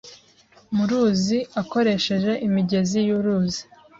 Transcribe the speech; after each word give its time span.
mu 0.75 0.83
ruzi 0.89 1.37
akoresheje 1.61 2.31
imigezi 2.47 2.97
y'uruzi. 3.07 3.61